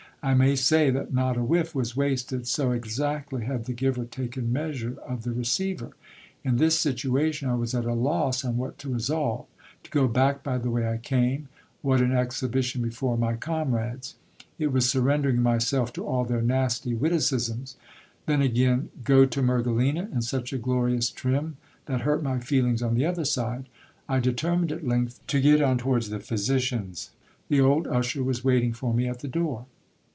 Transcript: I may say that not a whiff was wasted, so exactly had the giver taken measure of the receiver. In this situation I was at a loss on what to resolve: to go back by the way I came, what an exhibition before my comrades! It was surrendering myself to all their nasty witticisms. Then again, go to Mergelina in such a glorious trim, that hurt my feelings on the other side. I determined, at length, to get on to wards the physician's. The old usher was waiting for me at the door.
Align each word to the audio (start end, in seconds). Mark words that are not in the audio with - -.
I 0.23 0.35
may 0.35 0.55
say 0.55 0.91
that 0.91 1.11
not 1.11 1.35
a 1.35 1.43
whiff 1.43 1.73
was 1.73 1.97
wasted, 1.97 2.45
so 2.45 2.69
exactly 2.73 3.43
had 3.43 3.65
the 3.65 3.73
giver 3.73 4.05
taken 4.05 4.53
measure 4.53 4.97
of 5.07 5.23
the 5.23 5.31
receiver. 5.31 5.93
In 6.43 6.57
this 6.57 6.77
situation 6.77 7.49
I 7.49 7.55
was 7.55 7.73
at 7.73 7.85
a 7.85 7.95
loss 7.95 8.45
on 8.45 8.55
what 8.55 8.77
to 8.77 8.93
resolve: 8.93 9.47
to 9.81 9.89
go 9.89 10.07
back 10.07 10.43
by 10.43 10.59
the 10.59 10.69
way 10.69 10.87
I 10.87 10.97
came, 10.97 11.47
what 11.81 12.01
an 12.01 12.11
exhibition 12.11 12.83
before 12.83 13.17
my 13.17 13.33
comrades! 13.35 14.13
It 14.59 14.71
was 14.71 14.87
surrendering 14.87 15.41
myself 15.41 15.91
to 15.93 16.05
all 16.05 16.23
their 16.23 16.43
nasty 16.43 16.93
witticisms. 16.93 17.75
Then 18.27 18.43
again, 18.43 18.91
go 19.03 19.25
to 19.25 19.41
Mergelina 19.41 20.03
in 20.13 20.21
such 20.21 20.53
a 20.53 20.59
glorious 20.59 21.09
trim, 21.09 21.57
that 21.87 22.01
hurt 22.01 22.21
my 22.21 22.37
feelings 22.37 22.83
on 22.83 22.93
the 22.93 23.07
other 23.07 23.25
side. 23.25 23.65
I 24.07 24.19
determined, 24.19 24.71
at 24.71 24.87
length, 24.87 25.19
to 25.25 25.41
get 25.41 25.63
on 25.63 25.79
to 25.79 25.87
wards 25.87 26.09
the 26.11 26.19
physician's. 26.19 27.09
The 27.49 27.61
old 27.61 27.87
usher 27.87 28.23
was 28.23 28.43
waiting 28.43 28.71
for 28.73 28.93
me 28.93 29.07
at 29.07 29.21
the 29.21 29.27
door. 29.27 29.65